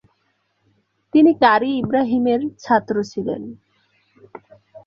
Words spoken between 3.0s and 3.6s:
ছিলেন।